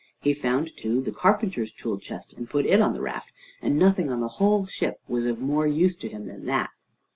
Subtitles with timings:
[0.19, 4.09] He found, too, the carpenter's tool chest, and put it on the raft; and nothing
[4.09, 6.71] on the whole ship was of more use to him than that.